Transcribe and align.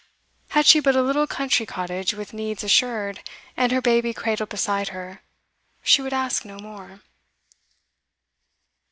Had 0.49 0.65
she 0.65 0.79
but 0.79 0.95
a 0.95 1.01
little 1.03 1.27
country 1.27 1.63
cottage 1.63 2.15
with 2.15 2.33
needs 2.33 2.63
assured, 2.63 3.21
and 3.55 3.71
her 3.71 3.83
baby 3.83 4.15
cradled 4.15 4.49
beside 4.49 4.87
her, 4.87 5.21
she 5.83 6.01
would 6.01 6.11
ask 6.11 6.43
no 6.43 6.57
more. 6.57 7.01